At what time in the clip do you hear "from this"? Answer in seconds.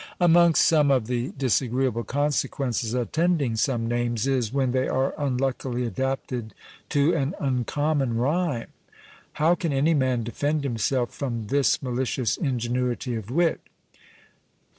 11.13-11.83